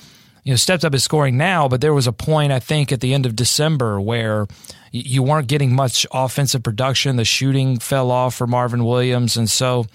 [0.45, 3.01] you know stepped up his scoring now, but there was a point I think at
[3.01, 4.47] the end of December where
[4.93, 7.17] you weren't getting much offensive production.
[7.17, 9.87] The shooting fell off for Marvin Williams, and so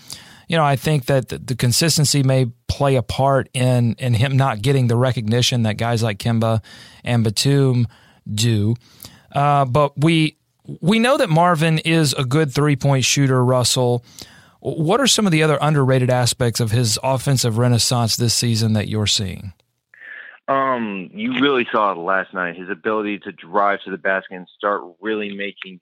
[0.47, 4.62] you know I think that the, consistency may play a part in in him not
[4.62, 6.62] getting the recognition that guys like Kemba
[7.03, 7.88] and Batum
[8.31, 8.75] do.
[9.31, 10.38] Uh, but we
[10.81, 14.03] we know that Marvin is a good three point shooter, Russell.
[14.60, 18.88] What are some of the other underrated aspects of his offensive renaissance this season that
[18.88, 19.53] you're seeing?
[20.47, 22.55] Um, you really saw it last night.
[22.55, 25.79] His ability to drive to the basket and start really making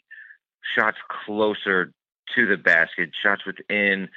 [0.75, 1.93] shots closer
[2.35, 4.09] to the basket, shots within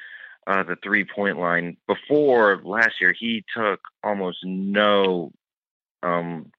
[0.47, 1.77] uh, the three point line.
[1.87, 5.33] Before last year, he took almost no
[6.03, 6.51] um,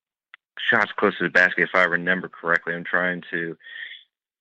[0.59, 2.75] shots close to the basket, if I remember correctly.
[2.75, 3.57] I'm trying to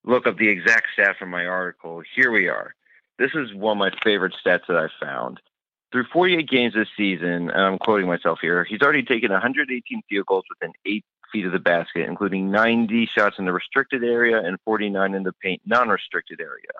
[0.04, 2.02] look up the exact stat from my article.
[2.14, 2.74] Here we are.
[3.18, 5.40] This is one of my favorite stats that I found.
[5.90, 10.26] Through 48 games this season, and I'm quoting myself here, he's already taken 118 field
[10.26, 14.58] goals within eight feet of the basket, including 90 shots in the restricted area and
[14.64, 16.72] 49 in the paint non restricted area.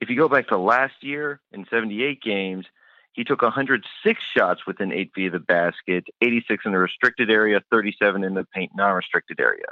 [0.00, 2.66] If you go back to last year in 78 games,
[3.12, 7.60] he took 106 shots within eight feet of the basket, 86 in the restricted area,
[7.72, 9.66] 37 in the paint non restricted area.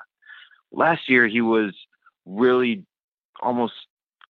[0.73, 1.73] Last year, he was
[2.25, 2.85] really
[3.41, 3.75] almost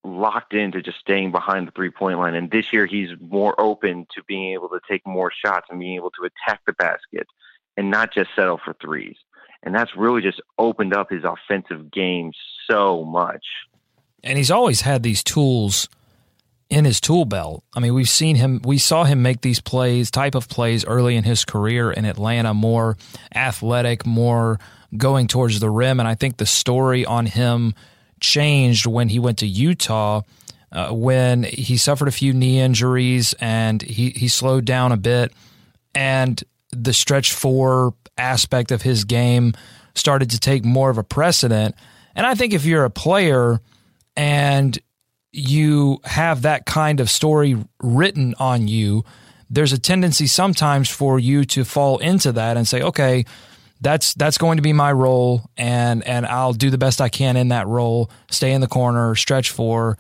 [0.05, 2.35] locked into just staying behind the three point line.
[2.35, 5.95] And this year, he's more open to being able to take more shots and being
[5.95, 7.27] able to attack the basket
[7.77, 9.17] and not just settle for threes.
[9.63, 12.31] And that's really just opened up his offensive game
[12.69, 13.45] so much.
[14.23, 15.89] And he's always had these tools
[16.69, 17.63] in his tool belt.
[17.75, 21.15] I mean, we've seen him, we saw him make these plays, type of plays early
[21.15, 22.97] in his career in Atlanta, more
[23.33, 24.59] athletic, more
[24.97, 25.99] going towards the rim.
[25.99, 27.75] And I think the story on him
[28.25, 30.21] changed when he went to Utah.
[30.71, 35.31] Uh, when he suffered a few knee injuries and he, he slowed down a bit,
[35.93, 39.53] and the stretch four aspect of his game
[39.93, 41.75] started to take more of a precedent.
[42.13, 43.61] And I think if you're a player
[44.17, 44.77] and
[45.31, 49.05] you have that kind of story written on you,
[49.49, 53.25] there's a tendency sometimes for you to fall into that and say, okay,
[53.85, 57.37] that's that's going to be my role and and I'll do the best I can
[57.37, 59.95] in that role, stay in the corner, stretch four,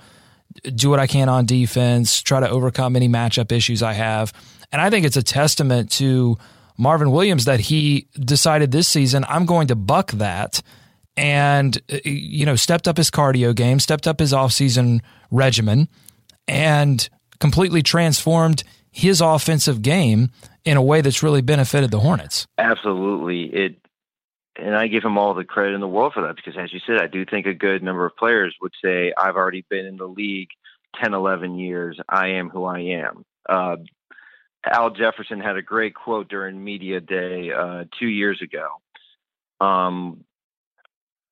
[0.73, 4.33] do what I can on defense, try to overcome any matchup issues I have.
[4.71, 6.35] And I think it's a testament to
[6.79, 10.63] Marvin Williams that he decided this season I'm going to buck that
[11.15, 15.89] and you know stepped up his cardio game, stepped up his offseason regimen
[16.47, 17.07] and
[17.39, 18.63] completely transformed
[18.95, 20.31] his offensive game
[20.63, 22.47] in a way that's really benefited the Hornets.
[22.57, 23.43] Absolutely.
[23.43, 23.75] It
[24.57, 26.79] and I give him all the credit in the world for that because as you
[26.87, 29.97] said, I do think a good number of players would say I've already been in
[29.97, 30.47] the league
[31.03, 31.99] 10, 11 years.
[32.07, 33.25] I am who I am.
[33.49, 33.75] Uh,
[34.65, 38.67] Al Jefferson had a great quote during media day uh, two years ago.
[39.59, 40.23] Um,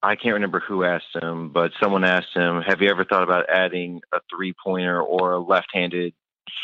[0.01, 3.49] I can't remember who asked him, but someone asked him, "Have you ever thought about
[3.49, 6.13] adding a three-pointer or a left-handed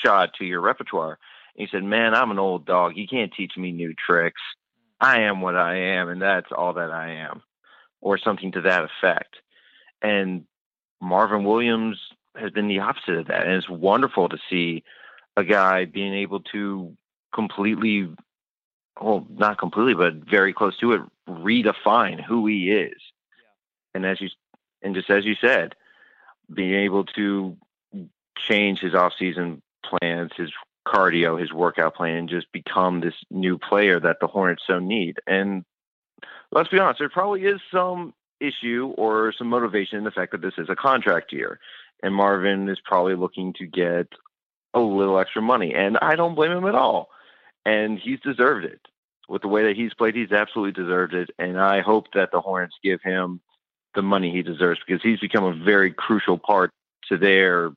[0.04, 1.18] shot to your repertoire?"
[1.58, 2.96] And he said, Man, I'm an old dog.
[2.96, 4.42] You can't teach me new tricks.
[5.02, 7.42] I am what I am, and that's all that I am,
[8.02, 9.36] or something to that effect.
[10.02, 10.46] And
[11.02, 11.98] Marvin Williams
[12.36, 13.46] has been the opposite of that.
[13.46, 14.84] And it's wonderful to see
[15.38, 16.96] a guy being able to
[17.34, 18.14] completely,
[19.00, 22.98] well, not completely, but very close to it, redefine who he is.
[23.38, 23.96] Yeah.
[23.96, 24.30] And as you,
[24.82, 25.76] and just as you said,
[26.54, 27.58] being able to
[28.38, 30.52] change his off-season plans, his
[30.88, 35.18] cardio, his workout plan, and just become this new player that the Hornets so need.
[35.28, 35.64] And
[36.52, 40.42] let's be honest, there probably is some issue or some motivation in the fact that
[40.42, 41.60] this is a contract year.
[42.02, 44.08] And Marvin is probably looking to get
[44.74, 45.74] a little extra money.
[45.74, 47.10] And I don't blame him at all.
[47.66, 48.80] And he's deserved it.
[49.28, 51.30] With the way that he's played, he's absolutely deserved it.
[51.38, 53.42] And I hope that the Hornets give him
[53.96, 56.72] the money he deserves because he's become a very crucial part
[57.10, 57.72] to their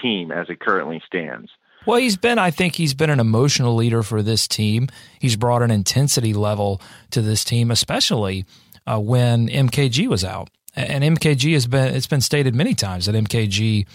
[0.00, 1.50] team as it currently stands.
[1.84, 4.88] Well, he's been, I think he's been an emotional leader for this team.
[5.18, 8.44] He's brought an intensity level to this team, especially
[8.86, 10.48] uh, when MKG was out.
[10.74, 13.86] And MKG has been, it's been stated many times that MKG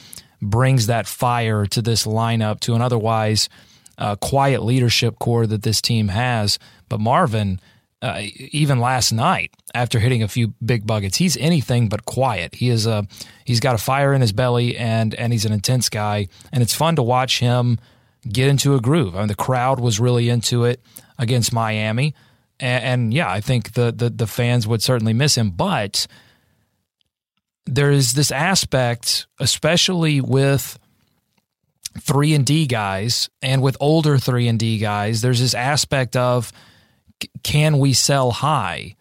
[0.42, 3.50] brings that fire to this lineup, to an otherwise
[3.98, 6.60] uh, quiet leadership core that this team has.
[6.90, 7.60] But Marvin,
[8.02, 12.56] uh, even last night after hitting a few big buckets, he's anything but quiet.
[12.56, 13.08] He is a
[13.46, 16.76] he's got a fire in his belly and and he's an intense guy, and it's
[16.76, 17.80] fun to watch him
[18.28, 19.16] get into a groove.
[19.16, 20.82] I mean, the crowd was really into it
[21.18, 22.14] against Miami,
[22.60, 26.06] and, and yeah, I think the, the the fans would certainly miss him, but
[27.66, 30.78] there is this aspect, especially with
[32.00, 35.22] three and D guys and with older three and D guys.
[35.22, 36.52] There's this aspect of
[37.44, 38.96] can we sell high?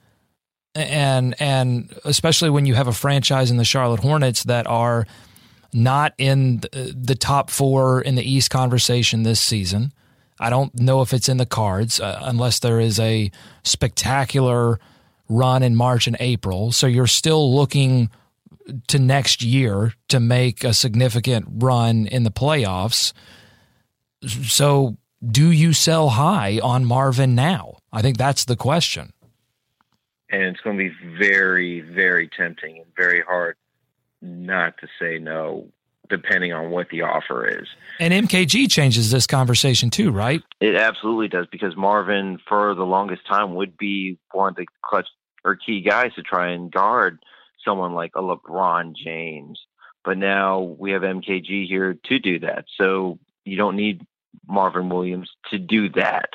[0.74, 5.06] And and especially when you have a franchise in the Charlotte Hornets that are
[5.72, 9.92] not in the top four in the East conversation this season.
[10.38, 13.30] I don't know if it's in the cards uh, unless there is a
[13.64, 14.78] spectacular
[15.28, 16.72] run in March and April.
[16.72, 18.10] So you're still looking
[18.88, 23.12] to next year to make a significant run in the playoffs.
[24.24, 27.78] So do you sell high on Marvin now?
[27.96, 29.14] I think that's the question.
[30.28, 33.56] And it's going to be very, very tempting and very hard
[34.20, 35.68] not to say no,
[36.10, 37.66] depending on what the offer is.
[37.98, 40.42] And MKG changes this conversation too, right?
[40.60, 45.08] It absolutely does because Marvin, for the longest time, would be one of the clutch
[45.42, 47.18] or key guys to try and guard
[47.64, 49.58] someone like a LeBron James.
[50.04, 52.66] But now we have MKG here to do that.
[52.76, 54.06] So you don't need
[54.46, 56.28] Marvin Williams to do that.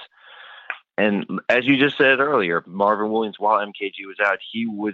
[1.02, 4.94] And as you just said earlier, Marvin Williams, while MKG was out, he would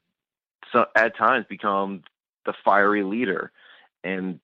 [0.95, 2.03] at times become
[2.45, 3.51] the fiery leader
[4.05, 4.39] and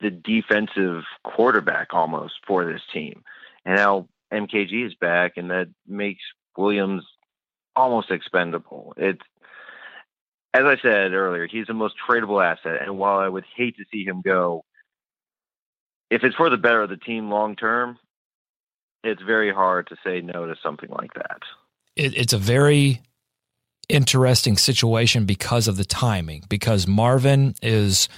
[0.00, 3.22] the defensive quarterback almost for this team.
[3.64, 6.22] And now MKG is back, and that makes
[6.56, 7.04] Williams
[7.76, 8.92] almost expendable.
[8.96, 9.22] It's
[10.54, 12.82] as I said earlier, he's the most tradable asset.
[12.82, 14.64] And while I would hate to see him go,
[16.10, 17.96] if it's for the better of the team long term,
[19.06, 21.40] it's very hard to say no to something like that.
[21.94, 23.00] It, it's a very
[23.88, 28.08] interesting situation because of the timing, because Marvin is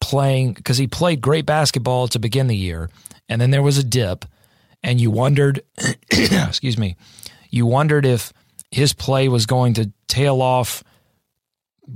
[0.00, 2.88] playing, because he played great basketball to begin the year,
[3.28, 4.24] and then there was a dip,
[4.82, 5.62] and you wondered,
[6.10, 6.96] excuse me,
[7.50, 8.32] you wondered if
[8.70, 10.82] his play was going to tail off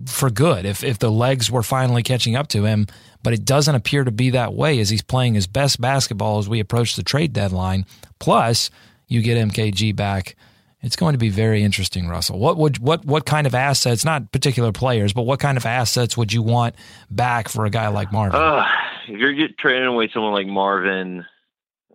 [0.07, 2.87] for good if if the legs were finally catching up to him
[3.23, 6.49] but it doesn't appear to be that way as he's playing his best basketball as
[6.49, 7.87] we approach the trade deadline.
[8.19, 8.71] Plus,
[9.07, 10.37] you get MKG back.
[10.81, 12.41] It's going to be very interesting, Russell.
[12.41, 16.17] What would what what kind of assets, not particular players, but what kind of assets
[16.17, 16.75] would you want
[17.09, 18.41] back for a guy like Marvin?
[18.41, 18.65] Uh,
[19.07, 21.25] if you're trading away someone like Marvin,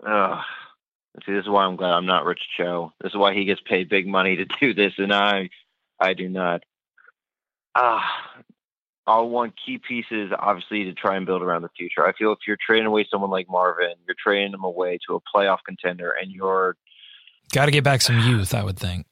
[0.06, 0.42] uh,
[1.26, 2.94] see, this is why I'm glad I'm not Rich Cho.
[3.02, 5.50] This is why he gets paid big money to do this, and I,
[6.00, 6.64] I do not.
[7.76, 8.10] Ah,
[9.08, 12.06] I'll want key pieces, obviously, to try and build around the future.
[12.06, 15.20] I feel if you're trading away someone like Marvin, you're trading him away to a
[15.22, 16.76] playoff contender, and you're
[17.54, 18.54] got to get back some youth.
[18.54, 19.06] I would think.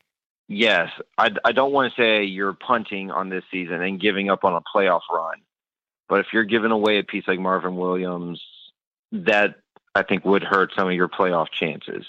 [0.47, 4.43] Yes, I, I don't want to say you're punting on this season and giving up
[4.43, 5.39] on a playoff run,
[6.07, 8.43] but if you're giving away a piece like Marvin Williams,
[9.11, 9.55] that
[9.95, 12.05] I think would hurt some of your playoff chances.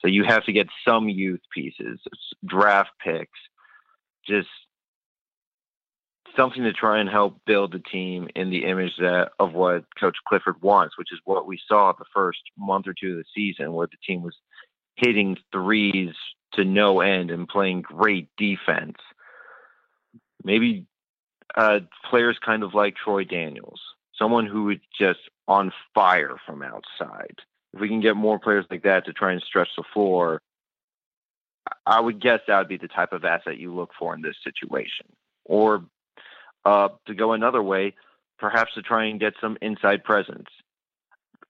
[0.00, 2.00] So you have to get some youth pieces,
[2.44, 3.38] draft picks,
[4.26, 4.48] just
[6.38, 10.16] something to try and help build the team in the image that of what Coach
[10.26, 13.72] Clifford wants, which is what we saw the first month or two of the season,
[13.72, 14.36] where the team was
[14.94, 16.14] hitting threes
[16.54, 18.96] to no end and playing great defense.
[20.44, 20.86] Maybe
[21.56, 23.80] uh, players kind of like Troy Daniels,
[24.16, 27.34] someone who is just on fire from outside.
[27.74, 30.40] If we can get more players like that to try and stretch the floor,
[31.84, 34.36] I would guess that would be the type of asset you look for in this
[34.44, 35.06] situation.
[35.44, 35.84] Or
[36.64, 37.94] uh, to go another way,
[38.38, 40.48] perhaps to try and get some inside presence.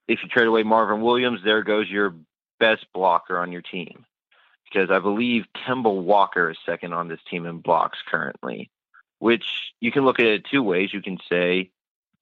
[0.07, 2.15] If you trade away Marvin Williams, there goes your
[2.59, 4.05] best blocker on your team.
[4.65, 8.71] Because I believe Kemba Walker is second on this team in blocks currently,
[9.19, 10.93] which you can look at it two ways.
[10.93, 11.71] You can say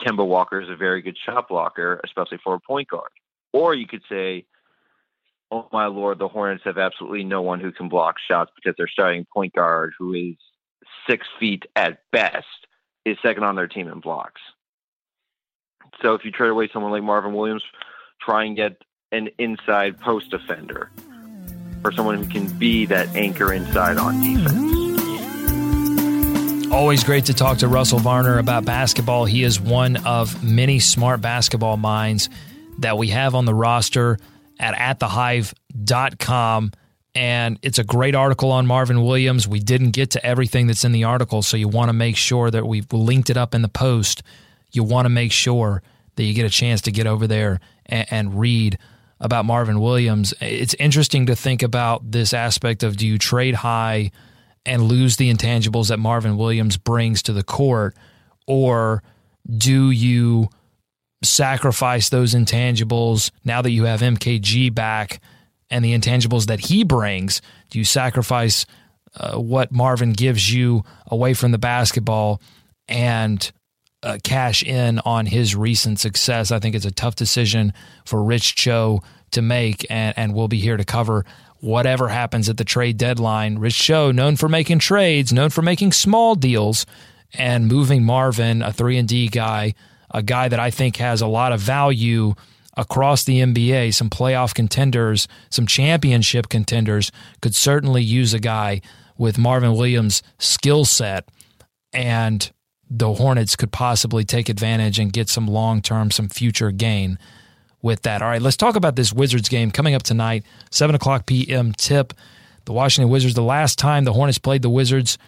[0.00, 3.10] Kemba Walker is a very good shot blocker, especially for a point guard.
[3.52, 4.46] Or you could say,
[5.50, 8.88] oh my lord, the Hornets have absolutely no one who can block shots because their
[8.88, 10.36] starting point guard, who is
[11.08, 12.65] six feet at best,
[13.06, 14.42] is second on their team in blocks.
[16.02, 17.62] So if you trade away someone like Marvin Williams,
[18.20, 18.82] try and get
[19.12, 20.90] an inside post defender
[21.84, 24.66] or someone who can be that anchor inside on defense.
[26.72, 29.24] Always great to talk to Russell Varner about basketball.
[29.24, 32.28] He is one of many smart basketball minds
[32.78, 34.18] that we have on the roster
[34.58, 36.72] at atthehive.com.
[37.16, 39.48] And it's a great article on Marvin Williams.
[39.48, 42.50] We didn't get to everything that's in the article, so you want to make sure
[42.50, 44.22] that we've linked it up in the post.
[44.70, 45.82] You want to make sure
[46.16, 48.76] that you get a chance to get over there and, and read
[49.18, 50.34] about Marvin Williams.
[50.42, 54.10] It's interesting to think about this aspect of do you trade high
[54.66, 57.96] and lose the intangibles that Marvin Williams brings to the court,
[58.46, 59.02] or
[59.56, 60.50] do you
[61.22, 65.22] sacrifice those intangibles now that you have MKG back
[65.70, 67.42] and the intangibles that he brings?
[67.70, 68.66] Do you sacrifice
[69.14, 72.40] uh, what Marvin gives you away from the basketball
[72.88, 73.50] and
[74.02, 76.50] uh, cash in on his recent success?
[76.50, 77.72] I think it's a tough decision
[78.04, 79.02] for Rich Cho
[79.32, 81.24] to make, and, and we'll be here to cover
[81.60, 83.58] whatever happens at the trade deadline.
[83.58, 86.86] Rich Cho, known for making trades, known for making small deals,
[87.34, 89.74] and moving Marvin, a three and D guy
[90.10, 92.34] a guy that I think has a lot of value
[92.76, 97.10] across the NBA, some playoff contenders, some championship contenders
[97.40, 98.80] could certainly use a guy
[99.16, 101.28] with Marvin Williams' skill set
[101.92, 102.50] and
[102.88, 107.18] the Hornets could possibly take advantage and get some long term, some future gain
[107.82, 108.22] with that.
[108.22, 111.72] All right, let's talk about this Wizards game coming up tonight, 7 o'clock p.m.
[111.72, 112.12] tip.
[112.64, 115.18] The Washington Wizards, the last time the Hornets played the Wizards,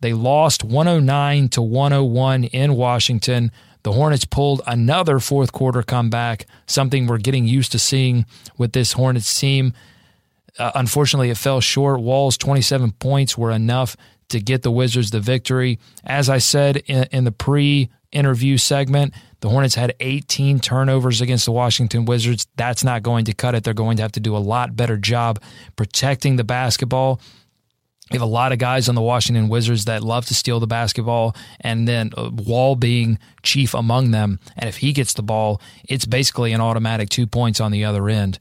[0.00, 3.50] they lost 109 to 101 in Washington.
[3.82, 8.26] The Hornets pulled another fourth quarter comeback, something we're getting used to seeing
[8.56, 9.74] with this Hornets team.
[10.58, 12.00] Uh, unfortunately, it fell short.
[12.00, 13.96] Wall's 27 points were enough
[14.28, 15.78] to get the Wizards the victory.
[16.04, 21.46] As I said in, in the pre interview segment, the Hornets had 18 turnovers against
[21.46, 22.46] the Washington Wizards.
[22.56, 23.64] That's not going to cut it.
[23.64, 25.40] They're going to have to do a lot better job
[25.74, 27.20] protecting the basketball
[28.12, 30.66] you have a lot of guys on the Washington Wizards that love to steal the
[30.66, 34.38] basketball, and then Wall being chief among them.
[34.56, 38.08] And if he gets the ball, it's basically an automatic two points on the other
[38.08, 38.38] end.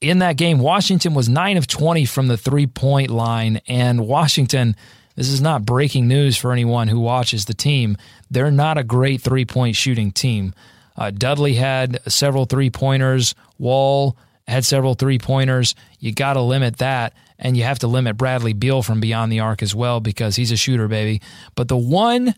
[0.00, 4.76] In that game, Washington was 9 of 20 from the three point line, and Washington.
[5.16, 7.96] This is not breaking news for anyone who watches the team.
[8.32, 10.54] They're not a great three point shooting team.
[10.96, 13.34] Uh, Dudley had several three pointers.
[13.58, 15.74] Wall had several three pointers.
[15.98, 19.40] You got to limit that and you have to limit Bradley Beal from beyond the
[19.40, 21.20] arc as well because he's a shooter, baby.
[21.54, 22.34] But the one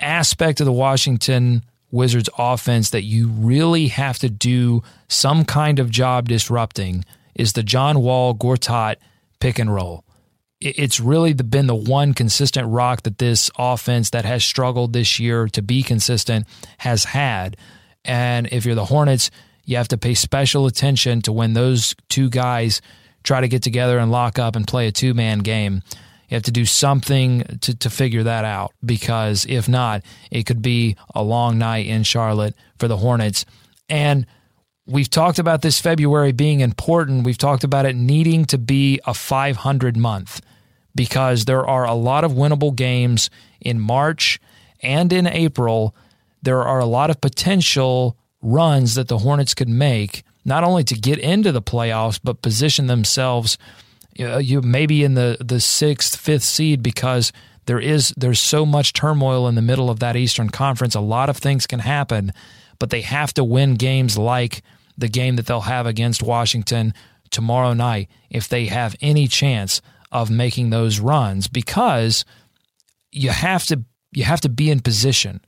[0.00, 5.90] aspect of the Washington Wizards offense that you really have to do some kind of
[5.90, 7.04] job disrupting
[7.34, 8.96] is the John Wall Gortat
[9.40, 10.04] pick and roll.
[10.60, 15.48] It's really been the one consistent rock that this offense that has struggled this year
[15.48, 16.46] to be consistent
[16.78, 17.56] has had.
[18.04, 19.30] And if you're the Hornets,
[19.70, 22.82] you have to pay special attention to when those two guys
[23.22, 25.82] try to get together and lock up and play a two man game.
[26.28, 30.60] You have to do something to, to figure that out because if not, it could
[30.60, 33.46] be a long night in Charlotte for the Hornets.
[33.88, 34.26] And
[34.86, 37.24] we've talked about this February being important.
[37.24, 40.40] We've talked about it needing to be a 500 month
[40.96, 44.40] because there are a lot of winnable games in March
[44.82, 45.94] and in April.
[46.42, 50.94] There are a lot of potential runs that the Hornets could make not only to
[50.94, 53.58] get into the playoffs but position themselves
[54.18, 57.32] uh, you maybe in the the sixth fifth seed because
[57.66, 60.94] there is there's so much turmoil in the middle of that Eastern Conference.
[60.94, 62.32] A lot of things can happen,
[62.78, 64.62] but they have to win games like
[64.98, 66.92] the game that they'll have against Washington
[67.30, 69.80] tomorrow night if they have any chance
[70.10, 72.24] of making those runs because
[73.12, 75.40] you have to you have to be in position.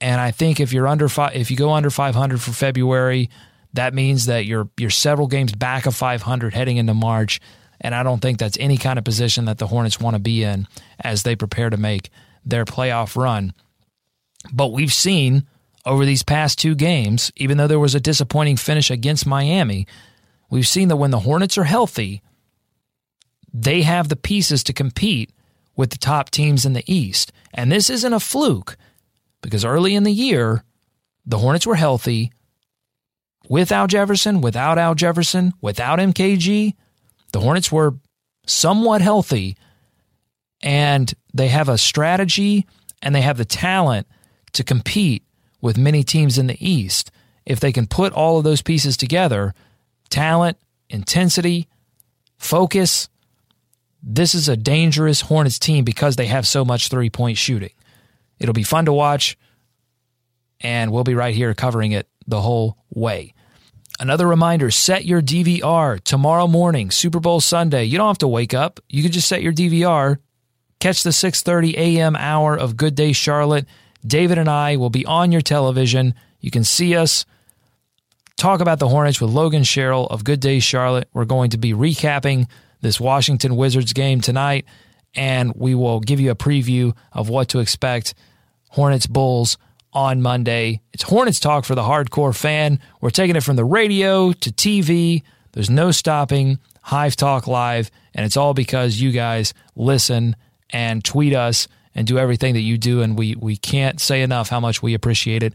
[0.00, 3.30] And I think if you're under five, if you go under 500 for February,
[3.74, 7.40] that means that you're you're several games back of 500 heading into March,
[7.80, 10.42] and I don't think that's any kind of position that the Hornets want to be
[10.42, 10.66] in
[10.98, 12.10] as they prepare to make
[12.44, 13.52] their playoff run.
[14.52, 15.46] But we've seen
[15.84, 19.86] over these past two games, even though there was a disappointing finish against Miami,
[20.50, 22.22] we've seen that when the Hornets are healthy,
[23.52, 25.30] they have the pieces to compete
[25.76, 27.32] with the top teams in the East.
[27.52, 28.76] And this isn't a fluke.
[29.42, 30.64] Because early in the year,
[31.26, 32.32] the Hornets were healthy
[33.48, 36.74] with Al Jefferson, without Al Jefferson, without MKG.
[37.32, 37.94] The Hornets were
[38.46, 39.56] somewhat healthy
[40.62, 42.66] and they have a strategy
[43.02, 44.06] and they have the talent
[44.52, 45.24] to compete
[45.60, 47.10] with many teams in the East.
[47.46, 49.54] If they can put all of those pieces together
[50.10, 51.68] talent, intensity,
[52.38, 53.08] focus
[54.02, 57.70] this is a dangerous Hornets team because they have so much three point shooting.
[58.40, 59.36] It'll be fun to watch,
[60.60, 63.34] and we'll be right here covering it the whole way.
[64.00, 67.84] Another reminder set your DVR tomorrow morning, Super Bowl Sunday.
[67.84, 68.80] You don't have to wake up.
[68.88, 70.18] You can just set your DVR,
[70.78, 72.16] catch the 6:30 a.m.
[72.16, 73.66] hour of Good Day Charlotte.
[74.06, 76.14] David and I will be on your television.
[76.40, 77.26] You can see us
[78.38, 81.08] talk about the Hornets with Logan Sherrill of Good Day Charlotte.
[81.12, 82.48] We're going to be recapping
[82.80, 84.64] this Washington Wizards game tonight,
[85.14, 88.14] and we will give you a preview of what to expect
[88.70, 89.58] Hornets Bulls
[89.92, 90.80] on Monday.
[90.92, 92.80] It's Hornets talk for the hardcore fan.
[93.00, 95.22] We're taking it from the radio to TV.
[95.52, 100.36] There's no stopping Hive Talk Live, and it's all because you guys listen
[100.70, 104.48] and tweet us and do everything that you do, and we we can't say enough
[104.48, 105.52] how much we appreciate it.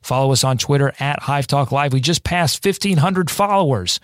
[0.00, 1.92] Follow us on Twitter at Hive Talk Live.
[1.92, 4.00] We just passed 1,500 followers.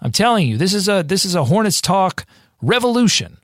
[0.00, 2.24] I'm telling you, this is a this is a Hornets talk
[2.62, 3.36] revolution.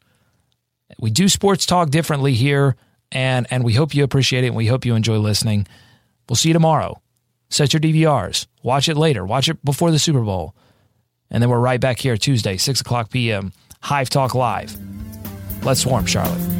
[0.98, 2.76] We do sports talk differently here,
[3.12, 4.48] and and we hope you appreciate it.
[4.48, 5.66] and We hope you enjoy listening.
[6.28, 7.00] We'll see you tomorrow.
[7.48, 8.46] Set your DVRs.
[8.62, 9.24] Watch it later.
[9.24, 10.54] Watch it before the Super Bowl,
[11.30, 13.52] and then we're right back here Tuesday, six o'clock p.m.
[13.80, 14.76] Hive Talk Live.
[15.64, 16.55] Let's swarm, Charlotte.